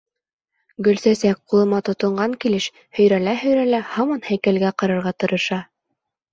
Гөлсәсәк, 0.87 1.41
ҡулыма 1.51 1.81
тотонған 1.91 2.33
килеш, 2.47 2.69
һөйрәлә-һөйрәлә 3.01 3.85
һаман 3.93 4.27
һәйкәлгә 4.33 4.75
ҡарарға 4.83 5.17
тырыша. 5.23 5.65